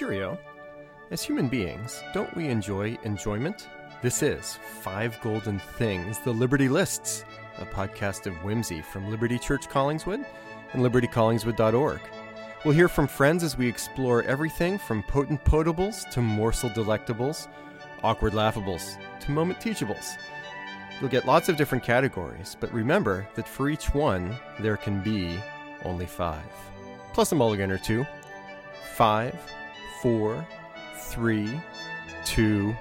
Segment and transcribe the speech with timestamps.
[0.00, 0.38] Cheerio.
[1.10, 3.68] As human beings, don't we enjoy enjoyment?
[4.00, 7.26] This is Five Golden Things, the Liberty Lists,
[7.58, 10.24] a podcast of whimsy from Liberty Church Collingswood
[10.72, 12.00] and libertycollingswood.org.
[12.64, 17.48] We'll hear from friends as we explore everything from potent potables to morsel delectables,
[18.02, 20.16] awkward laughables to moment teachables.
[20.98, 25.38] You'll get lots of different categories, but remember that for each one, there can be
[25.84, 26.50] only five.
[27.12, 28.06] Plus a mulligan or two.
[28.94, 29.38] Five,
[30.00, 30.46] four,
[30.96, 31.60] three,
[32.24, 32.74] two,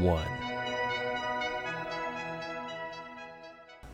[0.00, 0.26] one.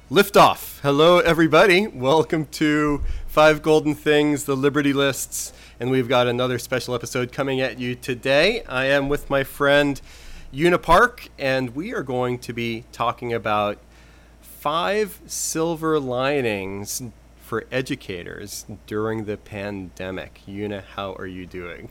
[0.08, 0.80] Lift off.
[0.82, 1.86] Hello, everybody.
[1.86, 7.60] Welcome to Five Golden Things, the Liberty Lists, and we've got another special episode coming
[7.60, 8.64] at you today.
[8.64, 10.00] I am with my friend
[10.52, 13.78] Una Park, and we are going to be talking about
[14.40, 17.00] five silver linings
[17.40, 20.40] for educators during the pandemic.
[20.48, 21.90] Una, how are you doing?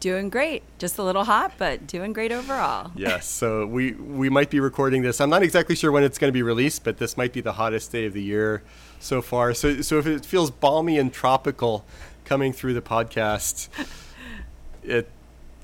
[0.00, 0.62] Doing great.
[0.78, 2.92] Just a little hot, but doing great overall.
[2.96, 3.26] yes.
[3.26, 5.20] So we we might be recording this.
[5.20, 7.54] I'm not exactly sure when it's going to be released, but this might be the
[7.54, 8.62] hottest day of the year
[9.00, 9.54] so far.
[9.54, 11.84] So so if it feels balmy and tropical
[12.24, 13.68] coming through the podcast,
[14.84, 15.10] it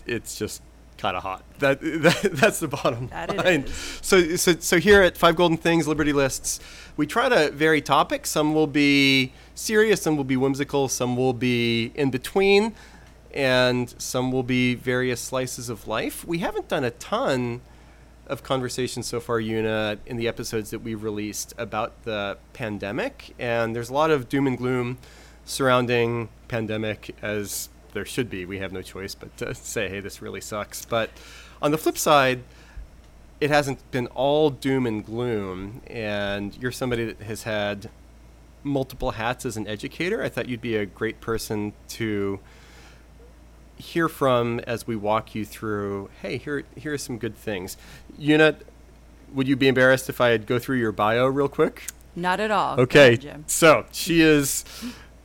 [0.06, 0.62] it's just
[0.96, 1.44] kind of hot.
[1.58, 3.66] That, that that's the bottom that line.
[4.00, 6.60] So so so here at Five Golden Things Liberty Lists,
[6.96, 8.30] we try to vary topics.
[8.30, 12.74] Some will be serious, some will be whimsical, some will be in between
[13.34, 16.24] and some will be various slices of life.
[16.24, 17.60] We haven't done a ton
[18.28, 23.74] of conversations so far, Una, in the episodes that we've released about the pandemic, and
[23.74, 24.98] there's a lot of doom and gloom
[25.44, 28.46] surrounding pandemic as there should be.
[28.46, 30.84] We have no choice but to say, hey, this really sucks.
[30.84, 31.10] But
[31.60, 32.44] on the flip side,
[33.40, 37.90] it hasn't been all doom and gloom, and you're somebody that has had
[38.62, 40.22] multiple hats as an educator.
[40.22, 42.38] I thought you'd be a great person to
[43.76, 47.76] hear from as we walk you through hey here here are some good things.
[48.20, 48.56] Una
[49.32, 51.86] would you be embarrassed if i go through your bio real quick?
[52.16, 52.78] Not at all.
[52.80, 53.18] Okay.
[53.46, 54.64] So she is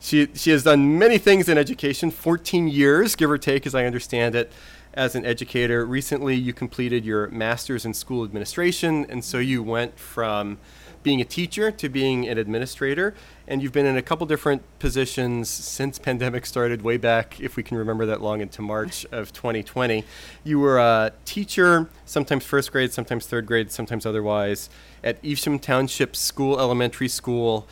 [0.00, 3.84] she she has done many things in education 14 years give or take as i
[3.84, 4.52] understand it
[4.92, 5.86] as an educator.
[5.86, 10.58] Recently you completed your master's in school administration and so you went from
[11.02, 13.14] being a teacher to being an administrator
[13.48, 17.62] and you've been in a couple different positions since pandemic started way back if we
[17.62, 20.04] can remember that long into march of 2020
[20.44, 24.68] you were a teacher sometimes first grade sometimes third grade sometimes otherwise
[25.02, 27.66] at evesham township school elementary school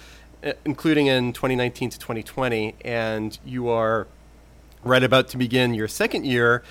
[0.65, 4.07] including in 2019 to 2020 and you are
[4.85, 6.63] right about to begin your second year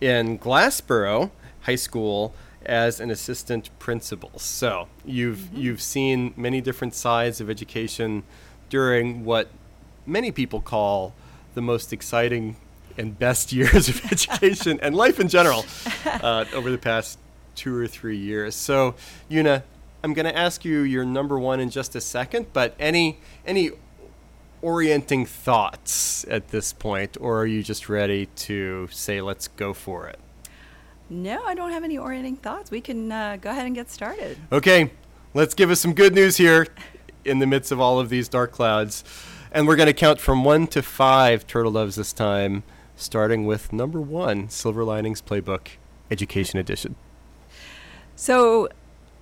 [0.00, 1.30] in glassboro
[1.62, 2.34] high school
[2.66, 4.38] as an assistant principal.
[4.38, 5.56] So you've mm-hmm.
[5.56, 8.22] you've seen many different sides of education
[8.68, 9.48] during what
[10.06, 11.14] many people call
[11.54, 12.56] the most exciting
[12.96, 15.64] and best years of education and life in general
[16.06, 17.18] uh, over the past
[17.54, 18.54] two or three years.
[18.54, 18.94] So,
[19.30, 19.64] Una,
[20.02, 23.70] I'm going to ask you your number one in just a second, but any any
[24.62, 30.06] orienting thoughts at this point, or are you just ready to say, let's go for
[30.06, 30.18] it?
[31.10, 32.70] No, I don't have any orienting thoughts.
[32.70, 34.38] We can uh, go ahead and get started.
[34.52, 34.92] Okay,
[35.34, 36.68] let's give us some good news here
[37.24, 39.02] in the midst of all of these dark clouds.
[39.50, 42.62] And we're going to count from one to five turtle doves this time,
[42.94, 45.66] starting with number one Silver Linings Playbook,
[46.12, 46.94] Education Edition.
[48.14, 48.68] So,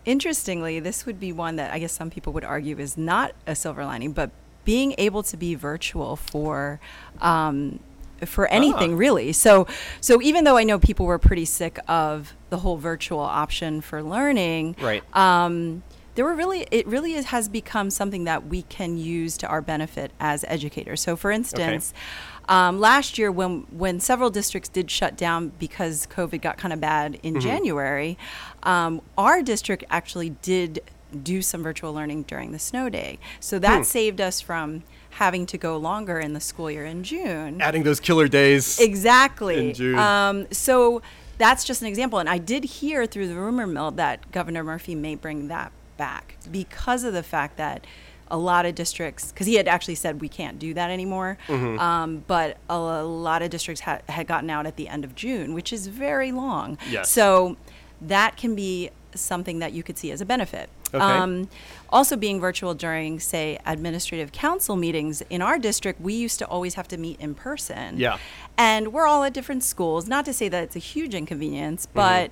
[0.04, 3.54] interestingly, this would be one that I guess some people would argue is not a
[3.54, 4.30] silver lining, but
[4.66, 6.80] being able to be virtual for
[7.22, 7.80] um,
[8.26, 8.96] for anything ah.
[8.96, 9.32] really.
[9.32, 9.66] So
[10.00, 14.02] so even though I know people were pretty sick of the whole virtual option for
[14.02, 15.02] learning, right?
[15.16, 15.82] Um,
[16.14, 19.62] there were really it really is, has become something that we can use to our
[19.62, 21.00] benefit as educators.
[21.00, 21.92] So for instance.
[21.94, 22.02] Okay.
[22.50, 26.80] Um, last year, when when several districts did shut down because COVID got kind of
[26.80, 27.42] bad in mm-hmm.
[27.42, 28.16] January,
[28.62, 30.80] um, our district actually did
[31.22, 33.18] do some virtual learning during the snow day.
[33.40, 33.82] So that hmm.
[33.82, 34.82] saved us from
[35.18, 37.60] having to go longer in the school year in June.
[37.60, 38.78] Adding those killer days.
[38.78, 39.70] Exactly.
[39.70, 39.98] In June.
[39.98, 41.02] Um, so
[41.38, 42.20] that's just an example.
[42.20, 46.36] And I did hear through the rumor mill that Governor Murphy may bring that back
[46.52, 47.84] because of the fact that
[48.30, 51.80] a lot of districts, because he had actually said we can't do that anymore, mm-hmm.
[51.80, 55.16] um, but a, a, lot of districts ha- had gotten out at the end of
[55.16, 56.78] June, which is very long.
[56.88, 57.10] Yes.
[57.10, 57.56] So
[58.02, 60.70] that can be something that you could see as a benefit.
[60.92, 61.04] Okay.
[61.04, 61.48] Um,
[61.90, 66.74] also, being virtual during, say, administrative council meetings in our district, we used to always
[66.74, 67.98] have to meet in person.
[67.98, 68.18] Yeah.
[68.56, 70.06] And we're all at different schools.
[70.06, 71.96] Not to say that it's a huge inconvenience, mm-hmm.
[71.96, 72.30] but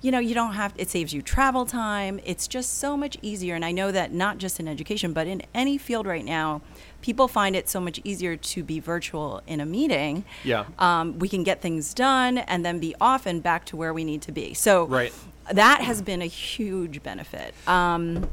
[0.00, 2.20] you know, you don't have, it saves you travel time.
[2.24, 3.54] It's just so much easier.
[3.54, 6.62] And I know that not just in education, but in any field right now,
[7.02, 10.24] people find it so much easier to be virtual in a meeting.
[10.44, 10.66] Yeah.
[10.78, 14.04] Um, we can get things done and then be off and back to where we
[14.04, 14.54] need to be.
[14.54, 15.12] So Right.
[15.52, 17.54] That has been a huge benefit.
[17.66, 18.28] Um,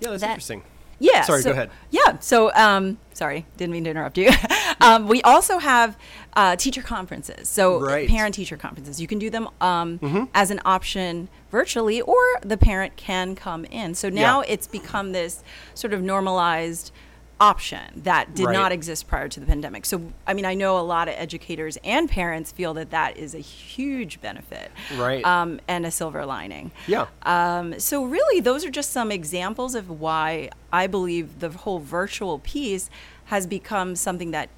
[0.00, 0.62] Yeah, that's that- interesting.
[0.98, 1.22] yeah.
[1.22, 1.70] Sorry, so- go ahead.
[1.90, 2.18] Yeah.
[2.20, 4.30] So, um, sorry, didn't mean to interrupt you.
[4.80, 5.96] um, we also have
[6.36, 7.48] uh, teacher conferences.
[7.48, 8.08] So, Right.
[8.08, 9.00] parent teacher conferences.
[9.00, 10.24] You can do them um, Mm-hmm.
[10.34, 13.94] as an option virtually, or the parent can come in.
[13.94, 14.52] So now Yeah.
[14.54, 15.42] it's become this
[15.74, 16.90] sort of normalized
[17.40, 18.52] option that did Right.
[18.52, 19.84] not exist prior to the pandemic.
[19.84, 23.34] So, I mean, I know a lot of educators and parents feel that that is
[23.34, 25.24] a huge benefit, Right.
[25.24, 26.70] Um, and a silver lining.
[26.86, 27.06] Yeah.
[27.24, 32.38] Um, so really, those are just some examples of why I believe the whole virtual
[32.38, 32.88] piece
[33.26, 34.48] has become something that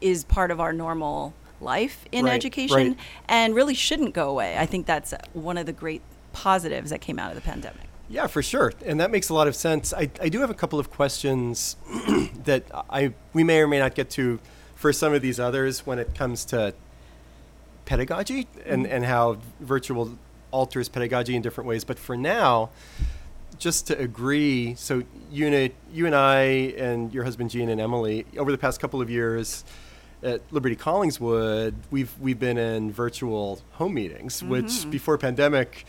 [0.00, 2.96] is part of our normal life in Right, education right.
[3.28, 4.56] and really shouldn't go away.
[4.58, 6.02] I think that's one of the great
[6.34, 7.87] positives that came out of the pandemic.
[8.10, 9.92] Yeah, for sure, and that makes a lot of sense.
[9.92, 11.76] I, I do have a couple of questions
[12.44, 14.40] that I we may or may not get to
[14.74, 16.72] for some of these others when it comes to
[17.84, 18.94] pedagogy and, mm-hmm.
[18.94, 20.16] and how virtual
[20.50, 21.84] alters pedagogy in different ways.
[21.84, 22.70] But for now,
[23.58, 25.02] just to agree, so
[25.34, 26.42] Una, you and I
[26.78, 29.64] and your husband Gene and Emily, over the past couple of years
[30.22, 34.90] at Liberty Collingswood, we've we've been in virtual home meetings, which mm-hmm.
[34.90, 35.84] before pandemic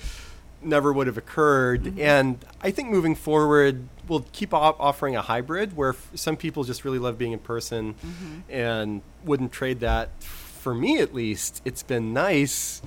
[0.62, 1.84] never would have occurred.
[1.84, 2.02] Mm-hmm.
[2.02, 6.84] And I think moving forward, we'll keep offering a hybrid where f- some people just
[6.84, 8.52] really love being in person mm-hmm.
[8.52, 10.10] and wouldn't trade that.
[10.24, 12.82] For me, at least, it's been nice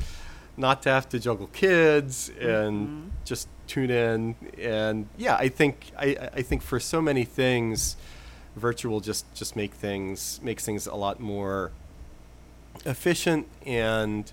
[0.57, 3.09] not to have to juggle kids and mm-hmm.
[3.25, 4.35] just tune in.
[4.59, 7.97] And yeah, I think I, I think for so many things,
[8.57, 11.73] virtual just just make things makes things a lot more
[12.85, 14.31] efficient and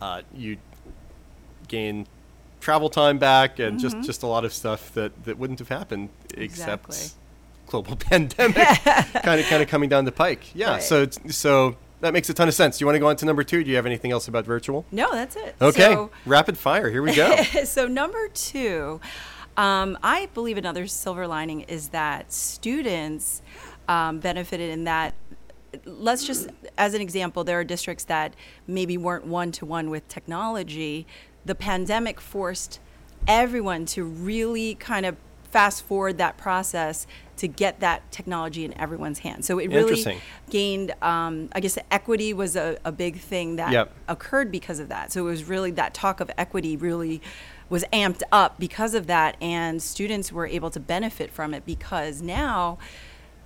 [0.00, 0.58] uh, you
[1.68, 2.06] gain
[2.66, 6.08] travel time back and just just a lot of stuff that that wouldn't have happened
[6.34, 6.96] Exactly.
[6.96, 7.14] except
[7.68, 10.82] global pandemic kind of kind of coming down the pike yeah Right.
[10.82, 13.24] so so that makes a ton of sense do you want to go on to
[13.24, 15.54] number two do you have anything else about virtual No, that's it.
[15.62, 19.00] okay So, rapid fire here we go so number two,
[19.56, 23.42] um, I believe another silver lining is that students
[23.88, 25.14] um, benefited in that.
[25.84, 26.48] Let's just,
[26.78, 28.34] as an example, there are districts that
[28.66, 31.06] maybe weren't one to one with technology.
[31.46, 32.80] The pandemic forced
[33.26, 35.16] everyone to really kind of
[35.50, 37.06] fast forward that process
[37.38, 39.46] to get that technology in everyone's hands.
[39.46, 40.20] So it really
[40.50, 43.92] gained, um, I guess, equity was a, a big thing that Yep.
[44.08, 45.12] occurred because of that.
[45.12, 47.22] So it was really that talk of equity really
[47.68, 52.22] was amped up because of that, and students were able to benefit from it because
[52.22, 52.78] now,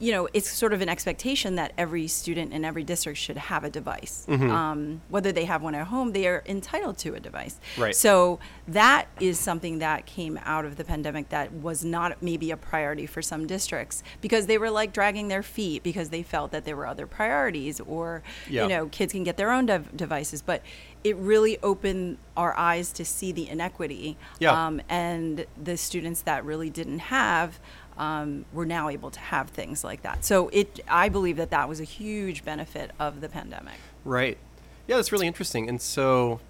[0.01, 3.65] you know, it's sort of an expectation that every student in every district should have
[3.65, 4.25] a device.
[4.29, 4.51] Mm-hmm.
[4.51, 7.61] Um, whether they have one at home, they are entitled to a device.
[7.77, 7.95] Right.
[7.95, 12.57] So that is something that came out of the pandemic that was not maybe a
[12.57, 16.65] priority for some districts because they were like dragging their feet because they felt that
[16.65, 18.63] there were other priorities or Yeah.
[18.63, 20.63] you know kids can get their own dev- devices but
[21.05, 24.67] it really opened our eyes to see the inequity Yeah.
[24.67, 27.61] um, and the students that really didn't have
[27.99, 31.69] um, were now able to have things like that so it i believe that that
[31.69, 34.39] was a huge benefit of the pandemic Right.
[34.87, 35.69] Yeah, that's really interesting.
[35.69, 36.41] And so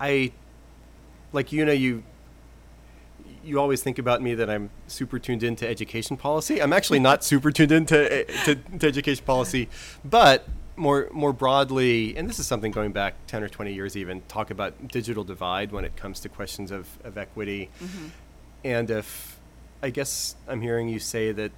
[0.00, 0.32] I,
[1.32, 2.02] like you know, you
[3.44, 6.62] you always think about me that I'm super tuned into education policy.
[6.62, 9.68] I'm actually not super tuned into uh, to, to education policy,
[10.04, 10.46] but
[10.76, 14.50] more more broadly, and this is something going back 10 or 20 years even, talk
[14.50, 17.70] about digital divide when it comes to questions of, of equity.
[18.64, 19.33] And if
[19.82, 21.52] I guess I'm hearing you say that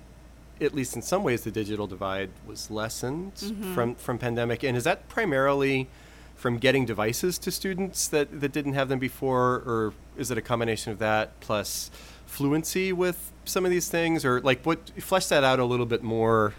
[0.61, 3.75] at least in some ways the digital divide was lessened mm-hmm.
[3.75, 4.63] from from pandemic.
[4.63, 5.89] And is that primarily
[6.35, 9.63] from getting devices to students that, that didn't have them before?
[9.67, 11.91] Or is it a combination of that plus
[12.27, 14.25] fluency with some of these things?
[14.25, 16.55] Or like what flesh that out a little bit more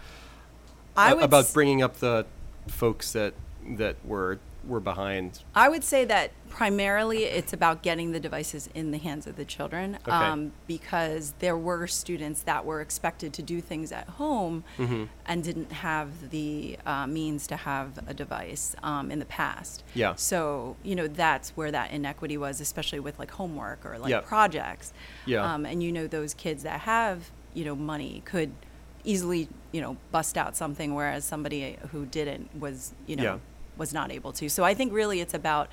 [0.96, 2.26] I a- about bringing up the
[2.66, 3.34] folks that
[3.76, 4.38] that were
[4.68, 9.26] were behind I would say that primarily it's about getting the devices in the hands
[9.26, 14.08] of the children um, because there were students that were expected to do things at
[14.08, 15.04] home Mm-hmm.
[15.26, 19.82] and didn't have the uh, means to have a device um, in the past.
[19.94, 20.14] Yeah.
[20.16, 24.20] So, you know, that's where that inequity was, especially with like homework or like Yeah.
[24.20, 24.92] projects.
[25.26, 25.44] Yeah.
[25.54, 28.52] Um, and you know, those kids that have, you know, money could
[29.04, 33.38] easily, you know, bust out something, whereas somebody who didn't was, you know, Yeah.
[33.78, 34.48] Was not able to.
[34.48, 35.68] So I think really it's about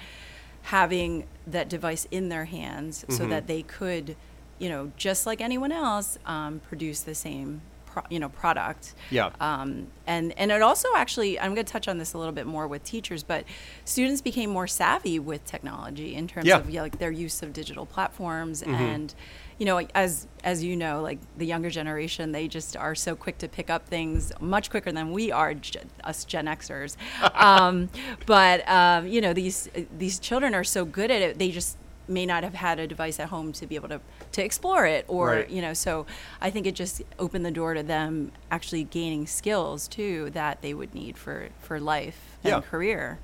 [0.63, 3.29] having that device in their hands so Mhm.
[3.29, 4.15] that they could,
[4.59, 8.93] you know, just like anyone else, um, produce the same pro, you know product.
[9.11, 9.29] Yeah.
[9.39, 12.47] Um, and and it also actually I'm going to touch on this a little bit
[12.47, 13.45] more with teachers, but
[13.85, 16.57] students became more savvy with technology in terms Yeah.
[16.57, 18.73] of yeah, like their use of digital platforms Mhm.
[18.73, 19.15] and
[19.57, 23.37] you know as as you know like the younger generation they just are so quick
[23.37, 25.55] to pick up things much quicker than we are
[26.03, 26.97] us Gen Xers.
[27.41, 27.89] um,
[28.25, 32.25] but um, you know these these children are so good at it they just may
[32.25, 33.99] not have had a device at home to be able to
[34.31, 35.49] to explore it or Right.
[35.49, 36.05] you know so
[36.39, 40.73] i think it just opened the door to them actually gaining skills too that they
[40.75, 42.61] would need for for life and Yeah.
[42.61, 43.17] career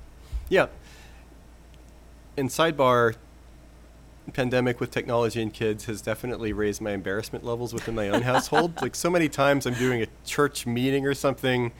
[0.48, 0.66] Yeah.
[2.36, 3.14] In sidebar,
[4.32, 8.72] pandemic with technology and kids has definitely raised my embarrassment levels within my own household.
[8.82, 11.72] Like so many times I'm doing a church meeting or something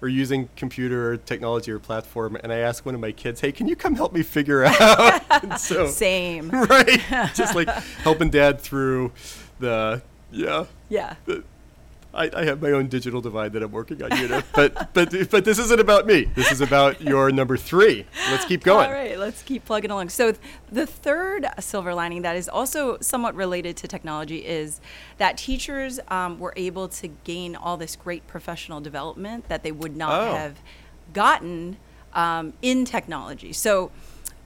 [0.00, 3.50] or using computer or technology or platform and I ask one of my kids, "Hey,
[3.50, 7.00] can you come help me figure out?" so same right,
[7.34, 7.68] just like
[8.02, 9.12] helping dad through
[9.58, 11.42] the yeah, yeah the,
[12.14, 14.42] I, I have my own digital divide that I'm working on, you know.
[14.54, 16.24] But but but this isn't about me.
[16.34, 18.06] This is about your number three.
[18.30, 18.86] Let's keep going.
[18.86, 20.08] All right, let's keep plugging along.
[20.10, 20.40] So, th-
[20.70, 24.80] the third silver lining that is also somewhat related to technology is
[25.18, 29.96] that teachers um, were able to gain all this great professional development that they would
[29.96, 30.34] not Oh.
[30.36, 30.60] have
[31.12, 31.76] gotten
[32.14, 33.52] um, in technology.
[33.52, 33.90] So,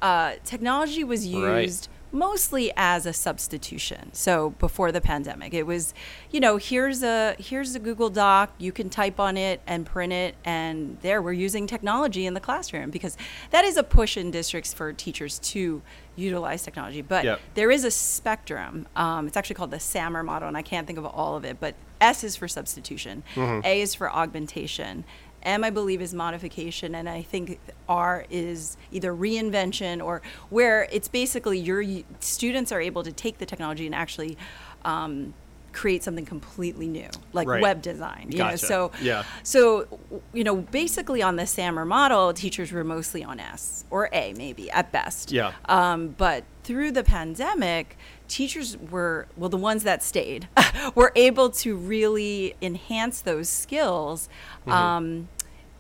[0.01, 1.89] uh, technology was Right.
[2.12, 4.11] Mostly as a substitution.
[4.12, 5.95] So before the pandemic, it was,
[6.31, 10.12] you know, here's a here's a Google Doc, you can type on it and print
[10.12, 13.17] it and there we're using technology in the classroom because
[13.50, 15.83] that is a push in districts for teachers to
[16.17, 17.03] utilize technology.
[17.03, 17.41] But Yep.
[17.55, 18.87] there is a spectrum.
[18.97, 21.59] Um, it's actually called the SAMR model and I can't think of all of it,
[21.61, 25.05] but S is for substitution, A is for augmentation,
[25.49, 31.09] M, I believe, is modification, and I think R is either reinvention or where it's
[31.09, 31.83] basically your
[32.21, 34.37] students are able to take the technology and actually
[34.85, 35.33] um,
[35.73, 37.62] create something completely new, like Right.
[37.62, 38.28] web design.
[38.31, 38.59] You know, Gotcha.
[38.59, 39.23] so Yeah.
[39.43, 39.87] so
[40.33, 44.71] you know, basically on the SAMR model, teachers were mostly on S or A, maybe
[44.71, 45.31] at best.
[45.33, 45.52] Yeah.
[45.67, 47.97] Um, but through the pandemic,
[48.28, 50.49] teachers were, well, the ones that stayed,
[50.95, 54.28] were able to really enhance those skills
[54.67, 54.73] Mm-hmm.
[54.73, 55.28] um,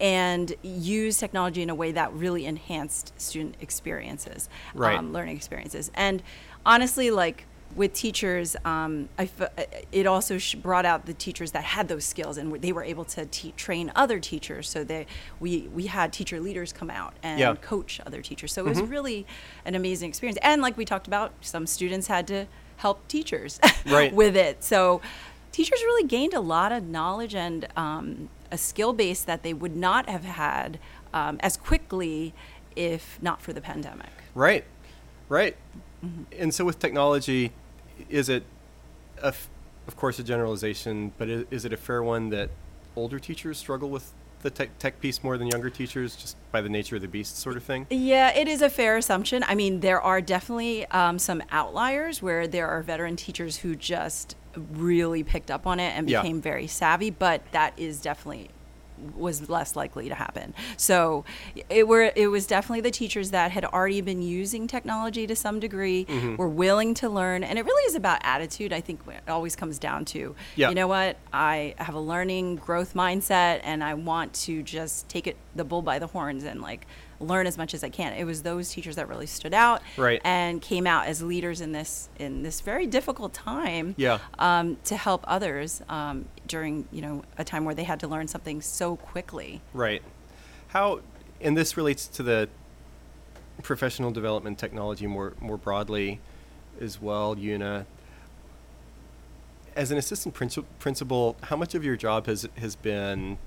[0.00, 4.96] and use technology in a way that really enhanced student experiences, Right.
[4.98, 5.90] um, learning experiences.
[5.94, 6.22] And
[6.64, 7.44] honestly, like,
[7.76, 9.50] with teachers, um, I f-
[9.92, 13.04] it also sh- brought out the teachers that had those skills, and they were able
[13.06, 14.68] to te- train other teachers.
[14.70, 15.06] So they,
[15.38, 17.54] we we had teacher leaders come out and Yeah.
[17.56, 18.54] coach other teachers.
[18.54, 19.26] So it was really
[19.66, 20.38] an amazing experience.
[20.42, 22.46] And like we talked about, some students had to
[22.78, 24.12] help teachers Right.
[24.22, 24.64] with it.
[24.64, 25.02] So
[25.58, 29.74] teachers really gained a lot of knowledge and um, a skill base that they would
[29.74, 30.78] not have had
[31.12, 32.32] um, as quickly
[32.76, 34.12] if not for the pandemic.
[34.36, 34.64] Right,
[35.28, 35.56] right.
[36.04, 36.22] Mm-hmm.
[36.38, 37.50] And so with technology,
[38.08, 38.44] is it,
[39.20, 39.48] a f-
[39.88, 42.50] of course, a generalization, but is, is it a fair one that
[42.94, 44.12] older teachers struggle with
[44.42, 47.36] the tech, tech piece more than younger teachers, just by the nature of the beast,
[47.36, 47.84] sort of thing?
[47.90, 49.44] Yeah, it is a fair assumption.
[49.48, 54.36] I mean, there are definitely um, some outliers where there are veteran teachers who just
[54.56, 56.22] really picked up on it and Yeah.
[56.22, 58.50] became very savvy, but that is definitely
[59.14, 60.52] was less likely to happen.
[60.76, 61.24] So
[61.70, 65.60] it were it was definitely the teachers that had already been using technology to some
[65.60, 66.34] degree Mm-hmm.
[66.34, 68.72] were willing to learn and it really is about attitude.
[68.72, 70.70] I think it always comes down to Yeah.
[70.70, 71.16] you know what?
[71.32, 75.82] I have a learning growth mindset and I want to just take it the bull
[75.82, 76.84] by the horns and like
[77.20, 78.12] learn as much as I can.
[78.12, 80.20] It was those teachers that really stood out Right.
[80.24, 84.18] and came out as leaders in this in this very difficult time Yeah.
[84.38, 88.28] um, to help others um, during you know a time where they had to learn
[88.28, 89.60] something so quickly.
[89.74, 90.02] Right.
[90.68, 91.00] How,
[91.40, 92.48] and this relates to the
[93.62, 96.20] professional development technology more more broadly,
[96.80, 97.86] as well, Una.
[99.74, 103.38] As an assistant princi- principal, how much of your job has has been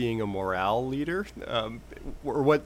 [0.00, 1.82] being a morale leader, um,
[2.24, 2.64] or what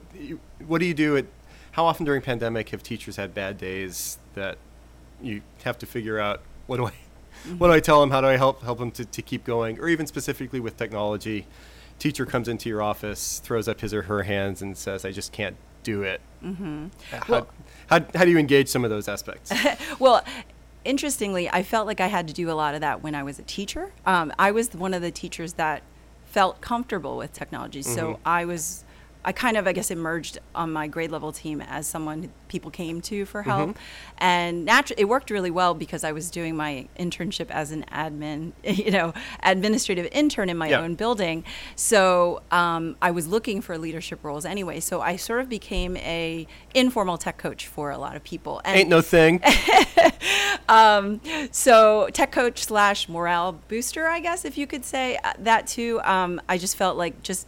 [0.65, 1.25] what do you do at?
[1.73, 4.57] How often during pandemic have teachers had bad days that
[5.21, 6.93] you have to figure out what do I
[7.57, 8.11] what do I tell them?
[8.11, 9.79] How do I help help them to, to keep going?
[9.81, 11.45] Or even specifically with technology,
[11.99, 15.33] teacher comes into your office, throws up his or her hands, and says, "I just
[15.33, 16.87] can't do it." Mm-hmm.
[17.11, 17.47] How, Well-
[17.87, 19.51] how, how do you engage some of those aspects?
[19.99, 20.23] well,
[20.85, 23.39] interestingly, I felt like I had to do a lot of that when I was
[23.39, 23.91] a teacher.
[24.05, 25.83] Um, I was one of the teachers that
[26.35, 28.27] felt comfortable with technology, so mm-hmm.
[28.27, 28.84] I was
[29.25, 33.01] I kind of, I guess, emerged on my grade level team as someone people came
[33.01, 33.79] to for help, mm-hmm.
[34.19, 38.53] and naturally, it worked really well because I was doing my internship as an admin,
[38.63, 39.13] you know,
[39.43, 40.79] administrative intern in my yeah.
[40.79, 41.43] own building.
[41.75, 44.79] So um, I was looking for leadership roles anyway.
[44.79, 48.61] So I sort of became a informal tech coach for a lot of people.
[48.63, 49.41] And Ain't no thing.
[50.69, 51.19] um,
[51.51, 55.99] so tech coach slash morale booster, I guess, if you could say uh, that too.
[56.03, 57.47] Um, I just felt like just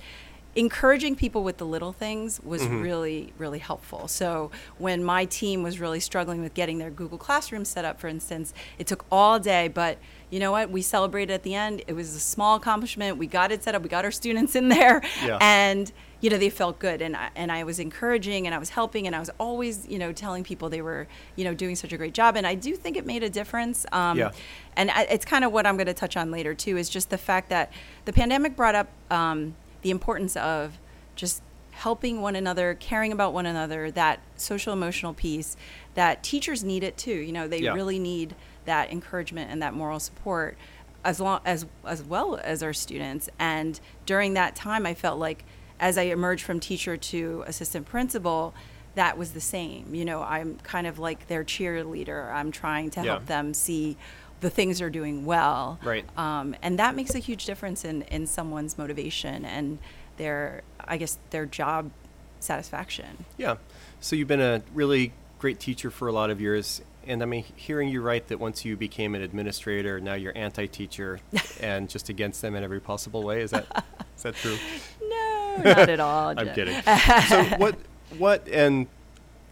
[0.57, 2.81] encouraging people with the little things was mm-hmm.
[2.81, 4.07] really really helpful.
[4.07, 8.07] So when my team was really struggling with getting their google classroom set up for
[8.07, 9.97] instance it took all day but
[10.29, 10.69] you know what?
[10.69, 11.83] We celebrated at the end.
[11.87, 13.17] It was a small accomplishment.
[13.17, 13.81] We got it set up.
[13.81, 15.01] We got our students in there.
[15.23, 15.37] Yeah.
[15.41, 17.01] and you know they felt good.
[17.01, 19.99] And I, and I was encouraging and I was helping and I was always you
[19.99, 22.35] know telling people they were you know doing such a great job.
[22.35, 23.85] And I do think it made a difference.
[23.91, 24.31] Um, yeah.
[24.75, 27.09] and I, it's kind of what I'm going to touch on later too is just
[27.09, 27.71] the fact that
[28.05, 30.77] the pandemic brought up um, the importance of
[31.15, 31.41] just
[31.71, 35.55] helping one another, caring about one another, that social emotional piece
[35.93, 37.13] that teachers need it too.
[37.13, 37.73] You know, they yeah.
[37.73, 40.57] really need that encouragement and that moral support
[41.05, 43.29] as long as as well as our students.
[43.39, 45.45] And during that time I felt like
[45.79, 48.55] as I emerged from teacher to assistant principal,
[48.95, 49.93] that was the same.
[49.93, 52.33] You know, I'm kind of like their cheerleader.
[52.33, 53.11] I'm trying to yeah.
[53.11, 53.95] help them see
[54.39, 55.79] the things are doing well.
[55.83, 56.05] Right.
[56.17, 59.79] Um, and that makes a huge difference in, in someone's motivation and
[60.17, 61.91] their, I guess, their job
[62.39, 63.25] satisfaction.
[63.37, 63.57] Yeah.
[63.99, 66.81] So you've been a really great teacher for a lot of years.
[67.05, 71.19] And I mean, hearing you write that once you became an administrator, now you're anti-teacher
[71.61, 73.41] and just against them in every possible way.
[73.41, 74.57] Is that is that true?
[75.09, 76.27] No, not at all.
[76.37, 76.79] I'm kidding.
[77.27, 77.75] so what
[78.19, 78.85] what and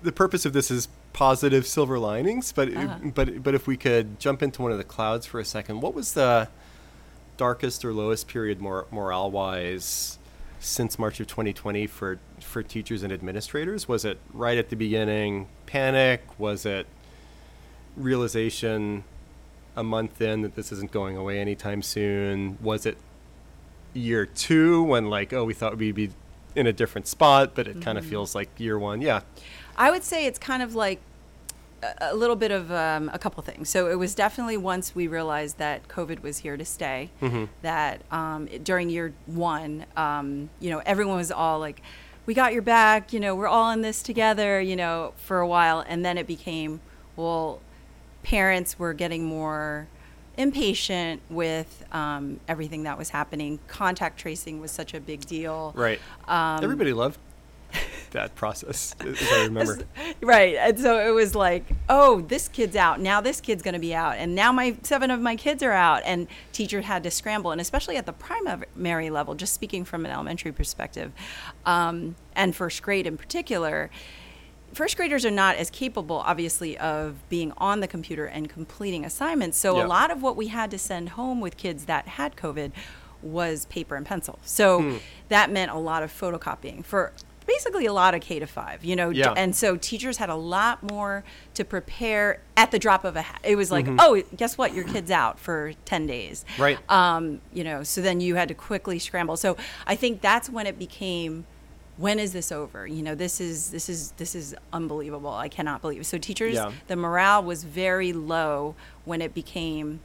[0.03, 2.97] the purpose of this is positive silver linings, but uh-huh.
[3.15, 5.93] but but if we could jump into one of the clouds for a second, what
[5.93, 6.49] was the
[7.37, 10.19] darkest or lowest period mor- morale wise
[10.59, 13.87] since March of 2020 for for teachers and administrators?
[13.87, 16.21] Was it right at the beginning, panic?
[16.37, 16.85] Was it
[17.95, 19.05] realization
[19.73, 22.57] a month in that this isn't going away anytime soon?
[22.61, 22.97] Was it
[23.93, 26.09] year two when like, oh, we thought we'd be
[26.57, 27.83] in a different spot, but it mm-hmm.
[27.83, 28.99] kind of feels like year one?
[28.99, 29.21] Yeah.
[29.77, 31.01] I would say it's kind of like
[31.99, 33.69] a little bit of um, a couple things.
[33.69, 37.45] So it was definitely once we realized that COVID was here to stay, mm-hmm.
[37.61, 41.81] that um, during year one, um, you know, everyone was all like,
[42.25, 45.47] we got your back, you know, we're all in this together, you know, for a
[45.47, 45.83] while.
[45.87, 46.81] And then it became,
[47.15, 47.61] well,
[48.23, 49.87] parents were getting more
[50.37, 53.59] impatient with um, everything that was happening.
[53.67, 55.71] Contact tracing was such a big deal.
[55.75, 55.99] Right.
[56.27, 57.19] Um, Everybody loved
[58.11, 59.79] that process, as I remember.
[60.21, 60.55] right.
[60.55, 62.99] And so it was like, oh, this kid's out.
[62.99, 64.17] Now this kid's going to be out.
[64.17, 66.01] And now my seven of my kids are out.
[66.05, 67.51] And teachers had to scramble.
[67.51, 71.11] And especially at the primary level, just speaking from an elementary perspective,
[71.65, 73.89] um, and first grade in particular,
[74.73, 79.57] first graders are not as capable, obviously, of being on the computer and completing assignments.
[79.57, 79.85] So yep.
[79.85, 82.71] a lot of what we had to send home with kids that had COVID
[83.21, 84.39] was paper and pencil.
[84.43, 84.97] So hmm.
[85.29, 87.11] that meant a lot of photocopying for
[87.45, 89.33] basically a lot of K to five, you know, yeah.
[89.37, 93.39] and so teachers had a lot more to prepare at the drop of a hat.
[93.43, 93.99] It was like, mm-hmm.
[93.99, 96.79] oh, guess what, your kid's out for ten days, right?
[96.89, 99.37] Um, you know, so then you had to quickly scramble.
[99.37, 101.45] So I think that's when it became,
[101.97, 102.87] when is this over?
[102.87, 105.31] You know, this is this is this is unbelievable.
[105.31, 106.05] I cannot believe.
[106.05, 106.71] So teachers, yeah.
[106.87, 110.01] the morale was very low when it became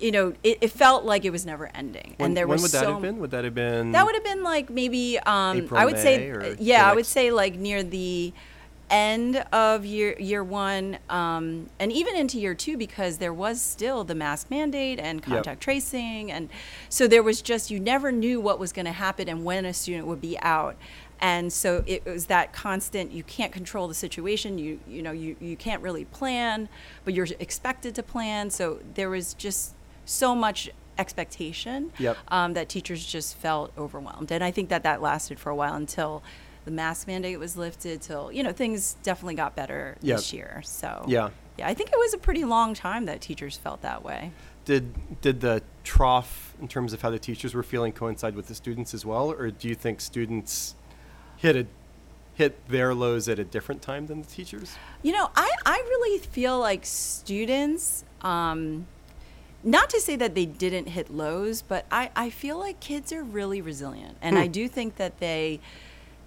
[0.00, 2.14] you know, it, it, felt like it was never ending.
[2.16, 3.18] When, and there when was would that so have been?
[3.18, 3.92] Would that have been?
[3.92, 5.18] That would have been like maybe.
[5.20, 8.32] Um, April, I would May, say, yeah, I would say like near the
[8.90, 14.04] end of year year one, um, and even into year two, because there was still
[14.04, 15.60] the mask mandate and contact yep.
[15.60, 16.48] tracing, and
[16.88, 19.72] so there was just you never knew what was going to happen and when a
[19.72, 20.76] student would be out
[21.20, 25.36] and so it was that constant you can't control the situation you you know you,
[25.40, 26.68] you can't really plan
[27.04, 28.50] but you're expected to plan.
[28.50, 29.74] So there was just
[30.04, 32.16] so much expectation yep.
[32.28, 34.30] um, that teachers just felt overwhelmed.
[34.30, 36.22] And i think that that lasted for a while until
[36.64, 40.16] the mask mandate was lifted till you know things definitely got better yep.
[40.18, 40.62] this year.
[40.64, 41.30] So yeah.
[41.58, 44.32] yeah i think it was a pretty long time that teachers felt that way.
[44.64, 48.54] Did did the trough in terms of how the teachers were feeling coincide with the
[48.54, 49.30] students as well?
[49.30, 50.74] Or do you think students
[51.44, 51.66] hit a
[52.34, 54.76] hit their lows at a different time than the teachers?
[55.02, 58.86] You know, I, I really feel like students, um,
[59.62, 63.22] not to say that they didn't hit lows, but I, I feel like kids are
[63.22, 64.16] really resilient.
[64.20, 64.42] And hmm.
[64.42, 65.60] I do think that they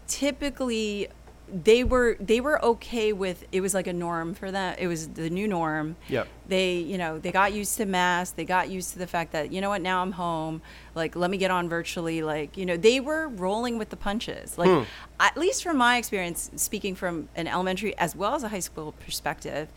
[0.07, 1.09] typically
[1.51, 4.75] they were they were okay with it was like a norm for them.
[4.77, 5.95] It was the new norm.
[6.09, 6.27] Yep.
[6.47, 8.35] they you know they got used to masks.
[8.35, 10.61] They got used to the fact that you know what now i'm home.
[10.93, 12.21] Like let me get on virtually.
[12.21, 14.57] Like you know they were rolling with the punches.
[14.57, 14.87] Like
[15.19, 18.91] at least from my experience speaking from an elementary as well as a high school
[18.91, 19.69] perspective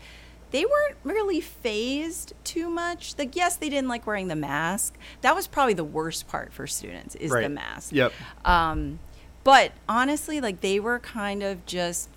[0.51, 3.15] they weren't really phased too much.
[3.17, 4.97] Like yes they didn't like wearing the mask.
[5.21, 7.93] That was probably the worst part for students is the mask.
[7.93, 8.11] Yep.
[8.45, 8.99] um,
[9.43, 12.09] but honestly, like they were kind of just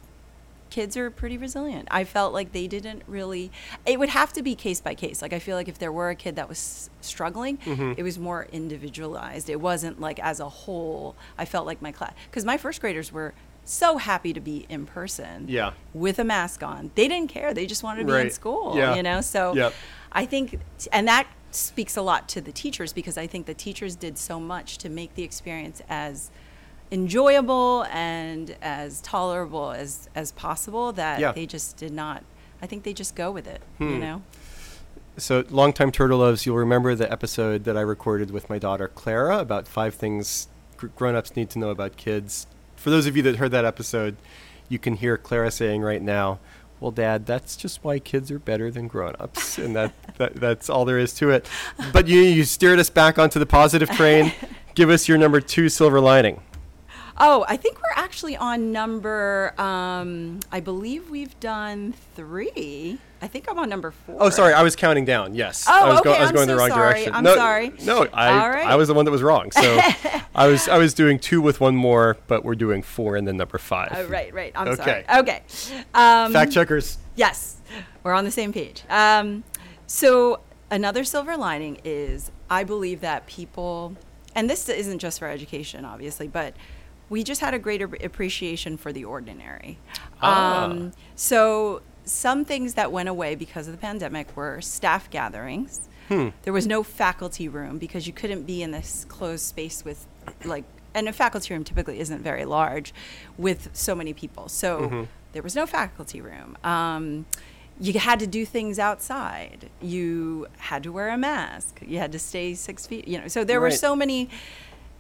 [0.71, 1.87] kids are pretty resilient.
[1.91, 3.53] I felt like they didn't really.
[3.87, 5.23] It would have to be case by case.
[5.23, 7.93] Like I feel like if there were a kid that was struggling, Mm-hmm.
[7.97, 9.49] it was more individualized.
[9.49, 11.15] It wasn't like as a whole.
[11.39, 13.35] I felt like my class because my first graders were
[13.65, 15.47] so happy to be in person.
[15.49, 15.73] Yeah.
[15.95, 17.55] With a mask on, they didn't care.
[17.55, 18.77] They just wanted to be in school.
[18.77, 18.95] Yeah.
[18.97, 19.73] You know, so Yep.
[20.13, 20.59] I think,
[20.93, 24.39] and that speaks a lot to the teachers because I think the teachers did so
[24.39, 26.31] much to make the experience as
[26.95, 31.33] enjoyable and as tolerable as as possible that Yeah.
[31.33, 32.23] they just did not.
[32.63, 33.61] I think they just go with it.
[33.79, 33.91] Hmm.
[33.91, 34.23] You know.
[35.17, 39.39] So, longtime Turtle Doves, you'll remember the episode that I recorded with my daughter Clara
[39.39, 42.47] about five things gr- grown-ups need to know about kids.
[42.77, 44.17] For those of you that heard that episode,
[44.69, 46.39] you can hear Clara saying right now,
[46.81, 50.85] "Well, Dad, that's just why kids are better than grown-ups," and that, that that's all
[50.85, 51.49] there is to it.
[51.93, 54.33] But you you steered us back onto the positive train.
[54.75, 56.41] Give us your number two silver lining.
[57.17, 59.55] Oh, I think we're actually on number.
[59.61, 62.99] Um, I believe we've done three.
[63.23, 64.17] I think I'm on number four.
[64.21, 65.35] Oh, sorry, I was counting down.
[65.35, 66.91] Yes, Oh, I was, okay, I was I'm going so the wrong sorry.
[66.93, 67.15] direction.
[67.15, 67.73] I'm no, sorry.
[67.85, 68.67] No, I right.
[68.67, 69.51] I was the one that was wrong.
[69.53, 69.81] So
[70.35, 73.37] I was I was doing two with one more, but we're doing four and then
[73.37, 73.93] number five.
[73.95, 74.53] Oh, right, right.
[74.57, 75.05] I'm Okay.
[75.07, 75.21] sorry.
[75.21, 75.43] Okay.
[75.95, 76.99] Um, Fact checkers.
[77.17, 77.57] Yes,
[78.03, 78.83] we're on the same page.
[78.91, 79.45] Um,
[79.87, 83.97] so another silver lining is I believe that people,
[84.35, 86.55] and this isn't just for education, obviously, but
[87.09, 89.79] we just had a greater appreciation for the ordinary.
[90.23, 90.65] Ah.
[90.65, 95.89] Um, so some things that went away because of the pandemic were staff gatherings.
[96.09, 96.29] Hmm.
[96.43, 100.07] There was no faculty room because you couldn't be in this closed space with
[100.45, 100.65] like
[100.95, 102.93] and a faculty room typically isn't very large
[103.39, 104.49] with so many people.
[104.49, 105.03] So Mm-hmm.
[105.33, 106.57] there was no faculty room.
[106.63, 107.27] Um,
[107.81, 109.69] you had to do things outside.
[109.83, 111.81] You had to wear a mask.
[111.85, 113.09] You had to stay six feet.
[113.09, 114.29] You know, so there were so many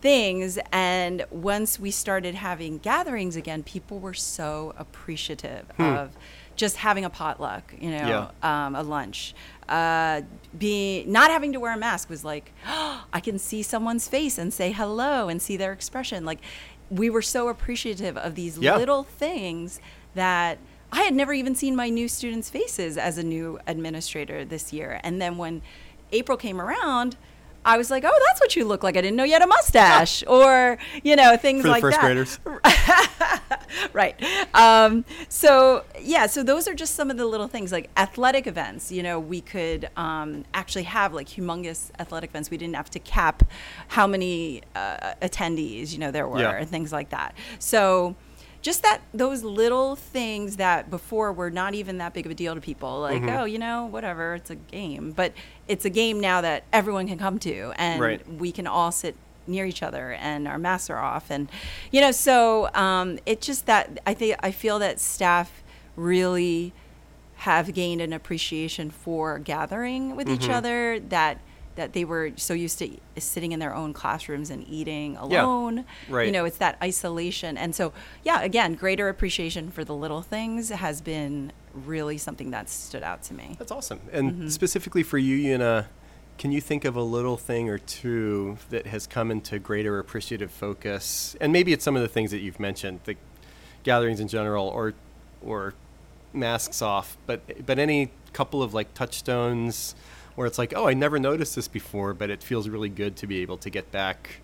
[0.08, 0.58] things.
[0.70, 6.10] And once we started having gatherings again, people were so appreciative of
[6.56, 7.72] just having a potluck.
[7.80, 9.34] You know, um, a lunch.
[9.66, 10.20] Uh,
[10.58, 14.52] being not having to wear a mask was like, I can see someone's face and
[14.52, 16.26] say hello and see their expression.
[16.26, 16.40] Like,
[16.90, 18.76] we were so appreciative of these Yeah.
[18.76, 19.80] little things
[20.14, 20.58] that
[20.92, 25.00] I had never even seen my new students' faces as a new administrator this year.
[25.02, 25.62] And then when
[26.12, 27.16] April came around,
[27.64, 28.96] I was like, "Oh, that's what you look like.
[28.96, 32.00] I didn't know you had a mustache," or you know, things For the like first
[32.00, 32.03] that.
[32.03, 32.38] graders.
[33.92, 34.14] right.
[34.55, 38.92] Um, so yeah, so those are just some of the little things like athletic events.
[38.92, 42.50] You know, we could um, actually have like humongous athletic events.
[42.50, 43.42] We didn't have to cap
[43.88, 46.57] how many uh, attendees you know there were Yeah.
[46.57, 47.35] and things like that.
[47.59, 48.14] So
[48.64, 52.55] just that those little things that before were not even that big of a deal
[52.55, 53.37] to people like Mm-hmm.
[53.38, 55.33] oh you know whatever it's a game but
[55.68, 58.27] it's a game now that everyone can come to and Right.
[58.33, 59.14] we can all sit
[59.46, 61.48] near each other and our masks are off and
[61.92, 65.62] you know so um, it just that i think i feel that staff
[65.94, 66.72] really
[67.37, 70.55] have gained an appreciation for gathering with each Mhm.
[70.55, 71.38] other that
[71.76, 75.44] that they were so used to sitting in their own classrooms and eating Yeah.
[75.44, 76.26] alone Right.
[76.26, 77.92] you know it's that isolation and so
[78.24, 83.22] yeah again greater appreciation for the little things has been really something that stood out
[83.24, 84.00] to me That's awesome.
[84.12, 84.48] And Mm-hmm.
[84.48, 85.88] specifically for you, Una,
[86.38, 90.50] can you think of a little thing or two that has come into greater appreciative
[90.50, 91.37] focus?
[91.40, 93.16] And maybe it's some of the things that you've mentioned, the
[93.84, 94.94] gatherings in general, or
[95.42, 95.74] or
[96.32, 97.16] masks off.
[97.26, 99.94] But but any couple of like touchstones
[100.35, 103.27] where it's like, oh, I never noticed this before, but it feels really good to
[103.27, 104.40] be able to get back,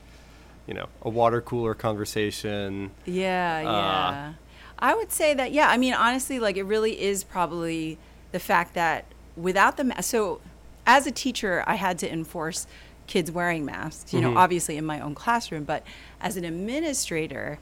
[0.66, 2.90] you know, a water cooler conversation.
[3.06, 4.32] Yeah, Uh, yeah.
[4.78, 7.98] I would say that, yeah, I mean, honestly, like it really is probably
[8.32, 9.04] the fact that
[9.36, 10.40] without the mask, so
[10.86, 12.66] as a teacher, I had to enforce
[13.06, 14.36] kids wearing masks, you know, Mhm.
[14.36, 15.82] obviously in my own classroom, but
[16.20, 17.58] as an administrator,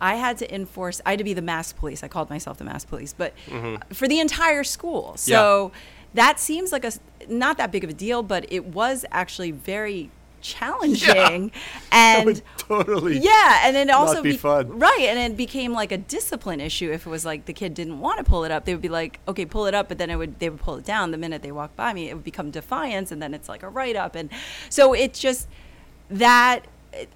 [0.00, 2.02] I had to enforce, I had to be the mask police.
[2.04, 3.34] I called myself the mask police, but
[3.92, 5.14] for the entire school.
[5.16, 5.72] So
[6.14, 6.92] that seems like a
[7.28, 11.52] not that big of a deal, but it was actually very challenging.
[11.90, 13.18] That And would totally.
[13.18, 14.78] yeah, and then also be fun.
[14.78, 16.90] right, and it became like a discipline issue.
[16.90, 18.88] If it was like the kid didn't want to pull it up, they would be
[18.88, 21.18] like, "Okay, pull it up," but then it would they would pull it down the
[21.18, 22.08] minute they walked by me.
[22.08, 24.30] It would become defiance, and then it's like a write up, and
[24.68, 25.46] so it's just
[26.08, 26.60] that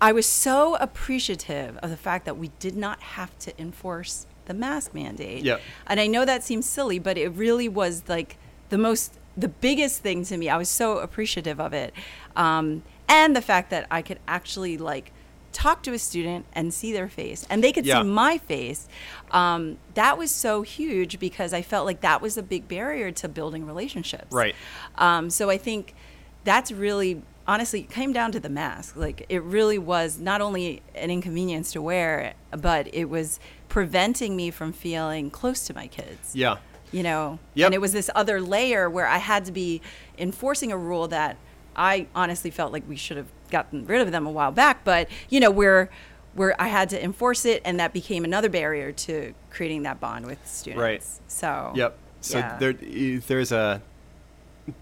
[0.00, 4.54] I was so appreciative of the fact that we did not have to enforce the
[4.54, 5.44] mask mandate.
[5.44, 5.60] Yep.
[5.86, 8.36] And I know that seems silly, but it really was like
[8.74, 10.48] the most, the biggest thing to me.
[10.48, 11.94] I was so appreciative of it.
[12.34, 15.12] Um, and the fact that I could actually like
[15.52, 18.02] talk to a student and see their face and they could Yeah.
[18.02, 18.88] see my face.
[19.30, 23.28] Um, that was so huge because I felt like that was a big barrier to
[23.28, 24.32] building relationships.
[24.32, 24.56] Right.
[24.96, 25.94] Um, so I think
[26.42, 28.96] that's really honestly it came down to the mask.
[28.96, 34.50] Like it really was not only an inconvenience to wear, but it was preventing me
[34.50, 36.34] from feeling close to my kids.
[36.34, 36.56] Yeah.
[36.94, 37.66] You know, Yep.
[37.66, 39.80] and it was this other layer where I had to be
[40.16, 41.36] enforcing a rule that
[41.74, 44.84] I honestly felt like we should have gotten rid of them a while back.
[44.84, 45.90] But you know, where
[46.34, 50.26] where I had to enforce it, and that became another barrier to creating that bond
[50.26, 50.80] with students.
[50.82, 51.04] Right.
[51.28, 51.72] So.
[51.74, 51.98] Yep.
[52.20, 52.56] So yeah.
[52.58, 53.82] there, there's a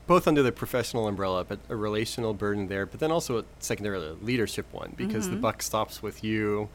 [0.07, 4.09] both under the professional umbrella, but a relational burden there, but then also a secondarily
[4.09, 5.35] a leadership one because Mm-hmm.
[5.35, 6.68] the buck stops with you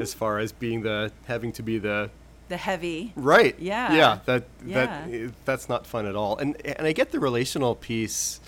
[0.00, 2.10] as far as being the having to be the
[2.48, 3.12] the heavy.
[3.16, 3.58] right.
[3.58, 3.92] Yeah.
[3.94, 4.18] Yeah.
[4.26, 5.06] That Yeah.
[5.08, 6.36] that that's not fun at all.
[6.36, 8.40] And and I get the relational piece.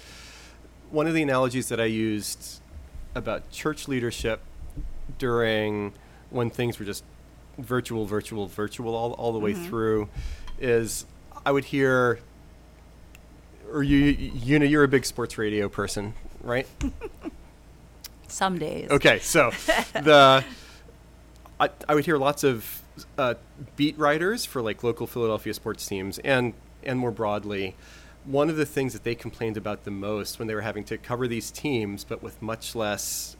[0.91, 2.61] One of the analogies that I used
[3.15, 4.41] about church leadership
[5.19, 5.93] during
[6.31, 7.03] when things were just
[7.59, 9.67] virtual, virtual, virtual all, all the way Mm-hmm.
[9.67, 10.09] through
[10.61, 11.07] is
[11.45, 12.19] I would hear
[13.73, 16.67] or you you know you're a big sports radio person, right?
[18.29, 18.91] Some days.
[18.91, 19.51] Okay, so
[19.93, 20.45] the
[21.59, 22.83] I, I would hear lots of
[23.19, 23.35] uh,
[23.77, 27.75] beat writers for like local Philadelphia sports teams and and more broadly,
[28.25, 30.99] one of the things that they complained about the most when they were having to
[30.99, 33.37] cover these teams, but with much less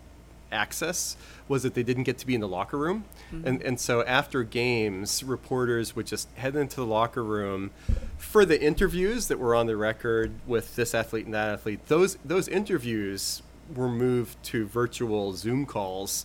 [0.53, 1.17] access,
[1.49, 3.05] was that they didn't get to be in the locker room,
[3.45, 7.71] and and so after games, reporters would just head into the locker room
[8.17, 11.81] for the interviews that were on the record with this athlete and that athlete.
[11.89, 13.43] Those those interviews
[13.75, 16.25] were moved to virtual Zoom calls.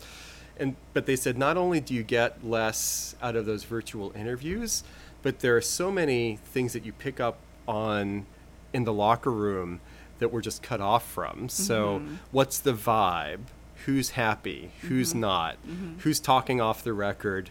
[0.58, 4.84] And but they said not only do you get less out of those virtual interviews,
[5.22, 7.38] but there are so many things that you pick up
[7.68, 8.26] on
[8.74, 9.80] in the locker room
[10.20, 11.50] that we're just cut off from.
[11.50, 12.16] So mm-hmm.
[12.32, 13.42] what's the vibe?
[13.86, 14.72] Who's happy?
[14.82, 15.22] Who's mm-hmm.
[15.22, 15.56] not?
[15.68, 16.00] Mm-hmm.
[16.00, 17.50] Who's talking off the record?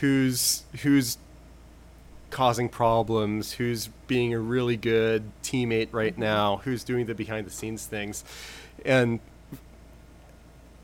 [0.00, 1.18] Who's who's
[2.30, 7.50] causing problems, who's being a really good teammate right now, who's doing the behind the
[7.50, 8.24] scenes things.
[8.84, 9.20] And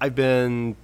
[0.00, 0.76] I've been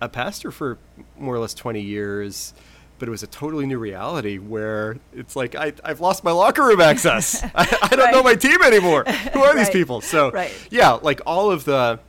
[0.00, 0.78] a pastor for
[1.18, 2.54] more or less 20 years,
[2.98, 6.62] but it was a totally new reality where it's like I, I've lost my locker
[6.62, 7.42] room access.
[7.54, 9.04] I, I don't know my team anymore.
[9.04, 10.00] Who are these people?
[10.00, 10.52] So, Right.
[10.70, 12.00] yeah, like all of the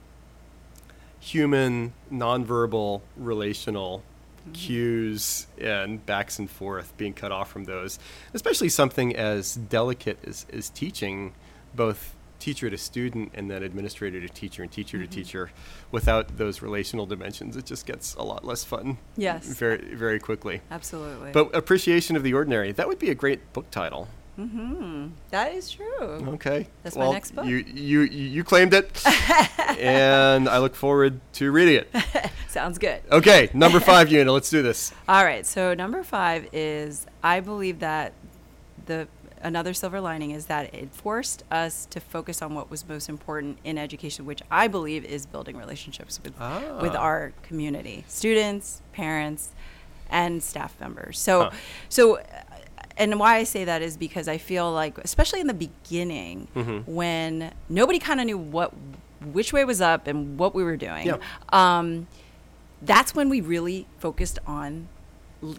[1.19, 4.03] human, nonverbal, relational
[4.41, 4.51] mm-hmm.
[4.53, 7.99] cues and backs and forth being cut off from those,
[8.33, 11.33] especially something as delicate as, as teaching
[11.73, 15.51] both teacher to student and then administrator to teacher and teacher to teacher
[15.91, 19.45] without those relational dimensions it just gets a lot less fun Yes.
[19.45, 21.31] very very quickly Absolutely.
[21.31, 24.07] but appreciation of the ordinary that would be a great book title
[24.39, 25.99] mhm that is true.
[26.35, 27.45] okay That's my next book.
[27.45, 29.03] you you you claimed it
[29.77, 33.01] and i look forward to reading it Sounds good.
[33.11, 35.45] okay number five unit let's do this All right.
[35.45, 38.11] So number five is I believe that
[38.87, 39.07] the
[39.43, 43.57] another silver lining is that it forced us to focus on what was most important
[43.63, 46.33] in education, which I believe is building relationships with
[46.81, 46.99] with Ah.
[46.99, 49.49] our community, students, parents,
[50.09, 51.19] and staff members.
[51.19, 51.51] So, Huh.
[51.89, 52.19] so.
[52.97, 56.91] And why I say that is because I feel like, especially in the beginning, Mm-hmm.
[56.93, 58.73] when nobody kind of knew what,
[59.23, 61.17] which way was up and what we were doing, Yeah.
[61.49, 62.07] um,
[62.81, 64.87] that's when we really focused on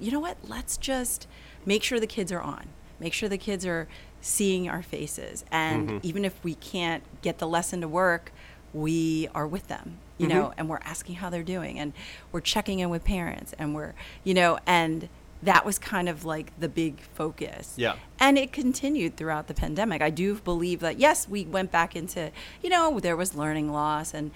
[0.01, 1.27] you know what let's just
[1.66, 2.68] make sure the kids are on
[3.02, 3.86] make sure the kids are
[4.20, 5.98] seeing our faces and Mm-hmm.
[6.02, 8.32] even if we can't get the lesson to work
[8.72, 10.38] we are with them you Mm-hmm.
[10.38, 11.92] know and we're asking how they're doing and
[12.30, 15.08] we're checking in with parents and we're you know and
[15.42, 17.96] that was kind of like the big focus Yeah.
[18.20, 20.00] and it continued throughout the pandemic.
[20.00, 22.30] I do believe that yes, we went back into,
[22.62, 24.30] you know, there was learning loss and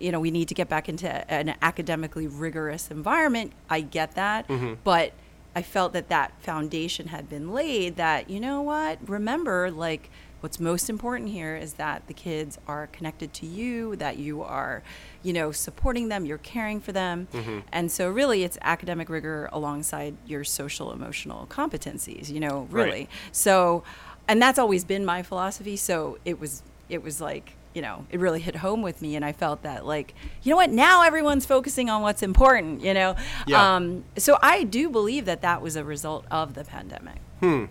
[0.00, 3.52] you know, we need to get back into an academically rigorous environment.
[3.68, 4.48] I get that.
[4.82, 5.12] But
[5.56, 8.98] I felt that that foundation had been laid that, you know what?
[9.08, 14.18] Remember like what's most important here is that the kids are connected to you, that
[14.18, 14.82] you are,
[15.22, 17.26] you know, supporting them, you're caring for them.
[17.32, 17.60] Mm-hmm.
[17.72, 22.84] And so really it's academic rigor alongside your social emotional competencies, you know, Right.
[22.84, 23.08] really.
[23.32, 23.82] So
[24.28, 28.18] and that's always been my philosophy, so it was it was like you know, it
[28.18, 30.70] really hit home with me, and I felt that, like, you know what?
[30.70, 33.16] Now everyone's focusing on what's important, you know.
[33.46, 33.76] Yeah.
[33.76, 37.18] Um, so I do believe that that was a result of the pandemic.
[37.40, 37.66] Hmm.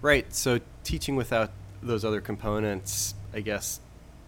[0.00, 0.32] Right.
[0.32, 1.50] So teaching without
[1.82, 3.80] those other components, I guess,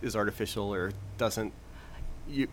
[0.02, 1.52] is artificial or doesn't.
[2.28, 2.48] You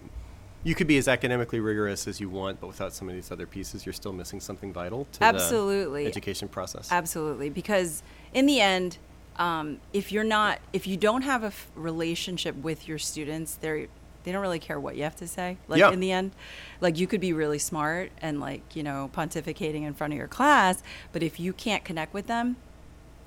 [0.64, 3.48] you could be as academically rigorous as you want, but without some of these other
[3.48, 6.04] pieces, you're still missing something vital to Absolutely.
[6.04, 6.92] the education process.
[6.92, 8.04] Absolutely, because
[8.36, 9.00] in the end,
[9.42, 13.88] um, if you're not, if you don't have a f- relationship with your students, they're
[14.24, 15.58] they don't really care what you have to say.
[15.68, 15.92] Like Yeah.
[15.92, 16.32] in the end,
[16.80, 20.28] like you could be really smart and like you know pontificating in front of your
[20.28, 22.56] class, but if you can't connect with them,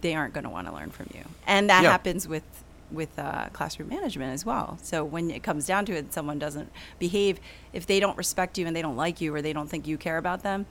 [0.02, 1.22] they aren't going to want to learn from you.
[1.46, 1.90] And that Yeah.
[1.90, 2.44] happens with
[2.92, 4.78] with uh, classroom management as well.
[4.82, 7.40] So when it comes down to it, someone doesn't behave
[7.72, 9.98] if they don't respect you and they don't like you or they don't think you
[9.98, 10.66] care about them.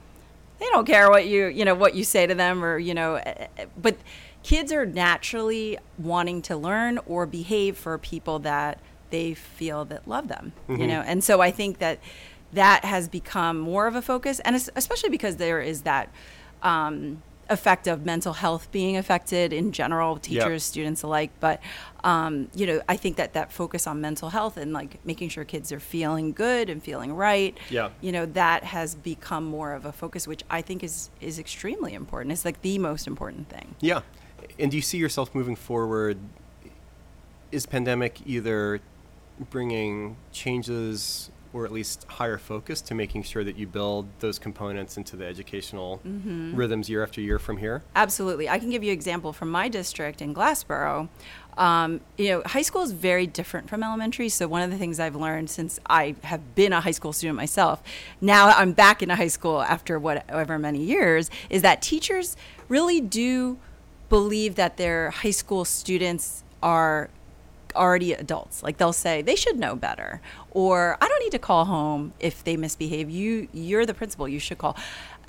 [0.59, 3.15] They don't care what you you know what you say to them or you know.
[3.15, 3.97] eh, eh, But
[4.43, 8.79] kids are naturally wanting to learn or behave for people that
[9.09, 10.53] they feel that love them.
[10.67, 11.99] You know, and so I think that
[12.53, 16.09] that has become more of a focus, and especially because there is that.
[16.61, 21.59] Um, effect of mental health being affected in general teachers students alike but
[22.05, 25.43] um, you know i think that that focus on mental health and like making sure
[25.43, 27.89] kids are feeling good and feeling right Yeah.
[27.99, 31.93] you know that has become more of a focus which i think is is extremely
[31.93, 34.01] important it's like the most important thing Yeah.
[34.59, 36.17] And do you see yourself moving forward?
[37.51, 38.79] Is pandemic either
[39.49, 44.97] bringing changes or at least higher focus to making sure that you build those components
[44.97, 46.55] into the educational Mm-hmm.
[46.55, 47.83] rhythms year after year from here?
[47.95, 48.49] Absolutely.
[48.49, 51.09] I can give you an example from my district in Glassboro.
[51.55, 54.29] Um, you know, high school is very different from elementary.
[54.29, 57.37] So one of the things I've learned since I have been a high school student
[57.37, 57.83] myself,
[58.19, 62.35] now I'm back into high school after whatever many years, is that teachers
[62.67, 63.59] really do
[64.13, 67.09] believe that their high school students are
[67.75, 68.61] already adults.
[68.61, 70.21] Like they'll say they should know better,
[70.51, 73.09] or I don't need to call home if they misbehave.
[73.09, 74.27] You you're the principal.
[74.27, 74.77] You should call.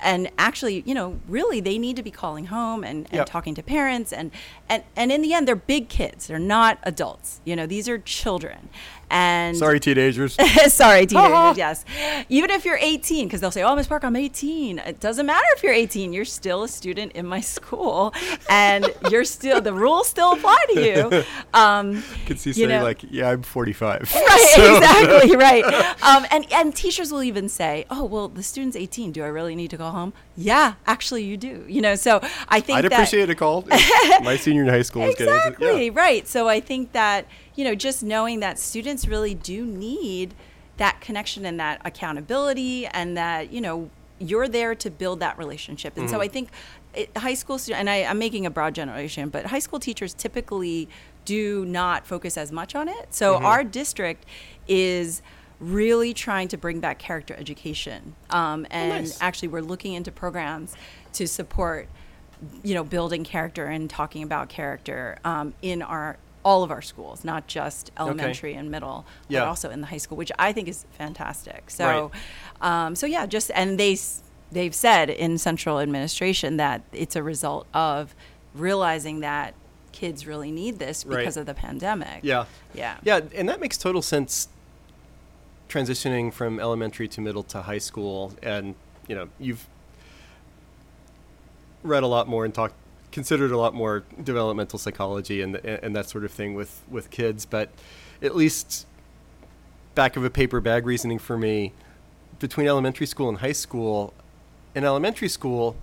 [0.01, 3.25] And actually, you know, really, they need to be calling home and, and Yep.
[3.27, 4.29] talking to parents, and,
[4.69, 6.27] and and in the end, they're big kids.
[6.27, 7.41] They're not adults.
[7.43, 8.69] You know, these are children.
[9.15, 10.35] And Sorry, teenagers.
[10.73, 11.57] Sorry, teenagers.
[11.57, 11.85] yes,
[12.27, 15.45] even if you're 18, because they'll say, "Oh, Miss Park, I'm 18." It doesn't matter
[15.55, 16.11] if you're 18.
[16.11, 18.13] You're still a student in my school,
[18.49, 21.23] and you're still the rules still apply to you.
[21.53, 25.63] Um, could see you know- like, "Yeah, I'm 45." right, So- exactly, right.
[26.03, 29.13] Um, and and teachers will even say, "Oh, well, the student's 18.
[29.13, 31.63] Do I really need to go home?" Yeah, actually, you do.
[31.69, 33.65] You know, so I think I'd that appreciate a call.
[34.21, 35.91] My senior in high school was getting into exactly yeah.
[35.93, 37.25] right so i think that
[37.55, 40.33] you know just knowing that students really do need
[40.77, 45.97] that connection and that accountability and that you know you're there to build that relationship.
[45.97, 46.49] And so i think
[46.93, 50.13] it, high school student and I, i'm making a broad generation but high school teachers
[50.13, 50.87] typically
[51.25, 53.13] do not focus as much on it.
[53.13, 54.25] So our district
[54.67, 55.21] is
[55.59, 59.21] really trying to bring back character education um, and nice.
[59.21, 60.75] actually we're looking into programs
[61.13, 61.87] to support
[62.63, 67.25] you know building character and talking about character um, in our all of our schools
[67.25, 69.39] not just elementary and middle Yeah.
[69.41, 72.11] but also in the high school which i think is fantastic so
[72.61, 73.97] um, so yeah just and they
[74.51, 78.15] they've said in central administration that it's a result of
[78.53, 79.53] realizing that
[79.91, 81.17] kids really need this Right.
[81.17, 82.45] because of the pandemic Yeah.
[82.73, 84.47] yeah Yeah, and that makes total sense
[85.67, 88.75] transitioning from elementary to middle to high school and
[89.07, 89.65] you know, you've
[91.83, 92.75] read a lot more and talked
[93.15, 97.45] considered a lot more developmental psychology and and that sort of thing with with kids,
[97.45, 97.69] but
[98.21, 98.85] at least
[99.95, 101.71] back of a paper bag reasoning for me
[102.39, 104.13] between elementary school and high school
[104.75, 105.77] in elementary school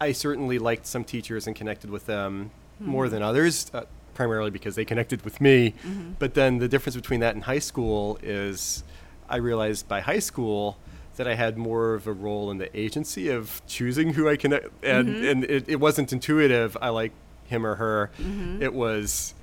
[0.00, 3.82] I certainly liked some teachers and connected with them more than others, uh,
[4.14, 5.74] primarily because they connected with me.
[6.20, 8.84] But then the difference between that and high school is
[9.28, 10.78] I realized by high school
[11.18, 14.66] that I had more of a role in the agency of choosing who I connect,
[14.66, 15.24] uh, and, mm-hmm.
[15.24, 16.76] and it, it wasn't intuitive.
[16.80, 17.12] I like
[17.46, 18.10] him or her.
[18.18, 18.62] Mm-hmm.
[18.62, 19.34] It was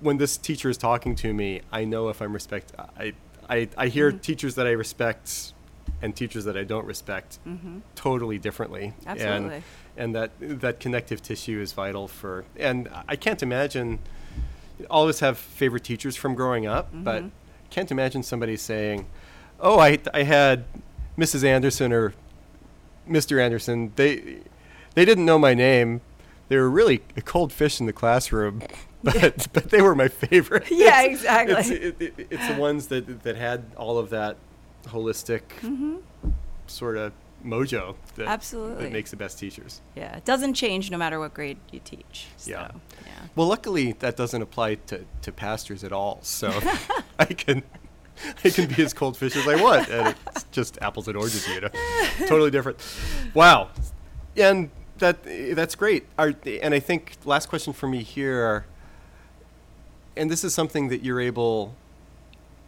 [0.00, 2.72] when this teacher is talking to me, I know if I'm respect.
[2.78, 3.14] I
[3.48, 4.18] I, I hear mm-hmm.
[4.18, 5.54] teachers that I respect
[6.02, 7.38] and teachers that I don't respect
[7.94, 8.92] totally differently.
[9.06, 9.56] Absolutely.
[9.56, 9.62] And
[9.96, 12.44] and that that connective tissue is vital for.
[12.56, 13.98] And I can't imagine.
[14.90, 17.24] All of us have favorite teachers from growing up, but
[17.70, 19.06] can't imagine somebody saying,
[19.60, 20.64] "Oh, I I had
[21.16, 21.44] Mrs.
[21.44, 22.14] Anderson or
[23.08, 23.40] Mr.
[23.42, 23.92] Anderson.
[23.96, 24.38] They
[24.94, 26.00] they didn't know my name.
[26.48, 28.62] They were really a cold fish in the classroom,
[29.02, 30.66] but but they were my favorite.
[30.70, 31.54] Yeah, It's- exactly.
[31.56, 34.36] It's, it, it, it's the ones that that had all of that
[34.86, 35.96] holistic mm-hmm.
[36.66, 37.12] sort of
[37.44, 38.84] mojo that, Absolutely.
[38.84, 39.80] that makes the best teachers.
[39.94, 42.70] yeah it doesn't change no matter what grade you teach so, Yeah.
[43.06, 46.18] yeah Well, luckily that doesn't apply to, to pastors at all.
[46.22, 46.48] So
[47.18, 47.62] I can
[48.44, 51.46] I can be as cold fish as I want, and it's just apples and oranges,
[51.48, 51.68] you know,
[52.26, 52.78] totally different.
[53.34, 53.70] Wow,
[54.36, 55.22] and that
[55.54, 56.06] that's great.
[56.18, 58.66] Are, and I think last question for me here,
[60.16, 61.74] and this is something that you're able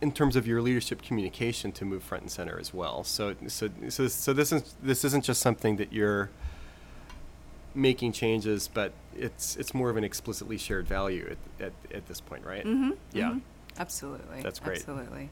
[0.00, 3.04] in terms of your leadership communication to move front and center as well.
[3.04, 6.30] So so so so this is this isn't just something that you're
[7.74, 12.20] making changes, but it's it's more of an explicitly shared value at at, at this
[12.20, 12.64] point, right?
[12.64, 12.90] Mm-hmm.
[13.12, 13.30] Yeah.
[13.30, 13.40] mhm.
[13.78, 14.42] Absolutely.
[14.42, 14.78] That's great.
[14.78, 15.30] Absolutely.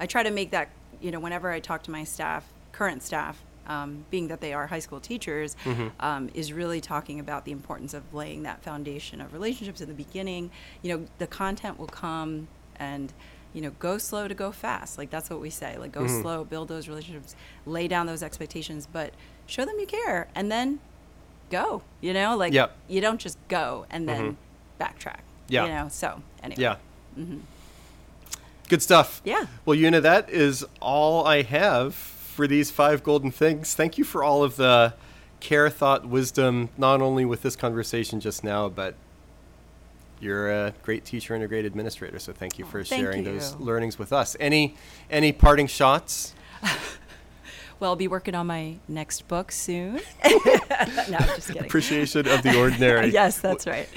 [0.00, 0.68] I try to make that,
[1.00, 4.66] you know, whenever I talk to my staff, current staff, um, being that they are
[4.66, 5.92] high school teachers, Mhm.
[6.00, 9.94] um, is really talking about the importance of laying that foundation of relationships in the
[9.94, 10.50] beginning.
[10.82, 13.12] You know, the content will come and,
[13.52, 14.96] you know, go slow to go fast.
[14.98, 15.76] Like that's what we say.
[15.78, 16.22] Like go Mhm.
[16.22, 17.36] slow, build those relationships,
[17.66, 19.12] lay down those expectations, but
[19.46, 20.80] show them you care and then
[21.50, 21.82] go.
[22.00, 22.76] You know, like Yep.
[22.88, 24.36] you don't just go and then
[24.80, 24.84] Mhm.
[24.84, 25.20] backtrack.
[25.48, 25.64] Yeah.
[25.66, 26.62] You know, so anyway.
[26.62, 26.76] Yeah.
[28.70, 29.20] Good stuff.
[29.24, 29.46] Yeah.
[29.64, 33.74] Well, Una, that is all I have for these five golden things.
[33.74, 34.94] Thank you for all of the
[35.40, 38.94] care, thought, wisdom, not only with this conversation just now, but
[40.20, 42.20] you're a great teacher and a great administrator.
[42.20, 44.36] So thank you oh, for thank sharing those learnings with us.
[44.38, 44.76] Any
[45.10, 46.32] any parting shots?
[47.80, 49.94] Well, I'll be working on my next book soon.
[50.24, 51.64] no, I'm just kidding.
[51.64, 53.08] Appreciation of the ordinary.
[53.12, 53.88] yes, that's right.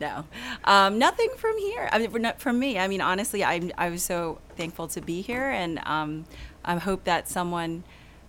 [0.00, 0.24] No,
[0.62, 1.88] um, nothing from here.
[1.90, 2.78] I mean, not from me.
[2.78, 6.24] I mean, honestly, I I was so thankful to be here, and um,
[6.64, 7.82] I hope that someone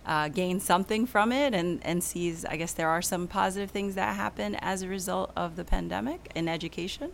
[0.04, 2.44] uh, gains something from it and and sees.
[2.44, 6.32] I guess there are some positive things that happen as a result of the pandemic
[6.34, 7.12] in education,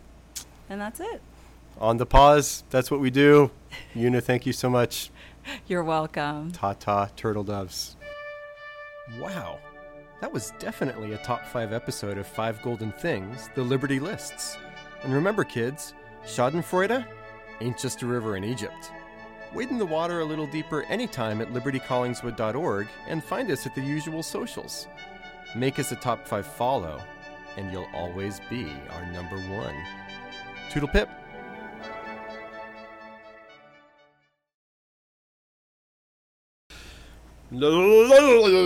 [0.67, 1.21] and that's it.
[1.79, 2.63] On the pause.
[2.71, 3.51] That's what we do.
[3.95, 5.11] Una, thank you so much.
[5.67, 6.51] You're welcome.
[6.51, 7.95] Ta ta, turtle doves.
[9.19, 9.59] Wow.
[10.21, 14.57] That was definitely a top five episode of Five Golden Things, the Liberty Lists.
[15.03, 15.93] And remember, kids,
[16.25, 17.05] Schadenfreude
[17.59, 18.91] ain't just a river in Egypt.
[19.53, 23.81] Wade in the water a little deeper anytime at libertycollingswood.org and find us at the
[23.81, 24.87] usual socials.
[25.55, 27.01] Make us a top five follow,
[27.57, 29.75] and you'll always be our number one.
[30.71, 31.09] Toodle pip.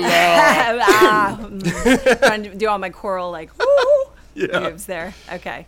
[0.07, 2.19] Ah, mm.
[2.19, 4.05] trying to do all my choral like woo
[4.35, 4.59] Yeah.
[4.69, 5.13] moves there.
[5.31, 5.65] Okay.